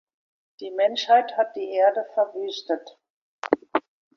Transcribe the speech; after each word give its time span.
Die 0.61 0.71
Menschheit 0.71 1.37
hat 1.37 1.55
die 1.55 1.75
Erde 1.75 2.07
verwüstet. 2.15 2.97